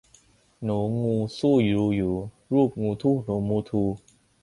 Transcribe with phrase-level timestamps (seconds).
[0.63, 2.13] หนูงูสู้ดูอยู่
[2.53, 3.83] รูปงูทู่หนูมูทู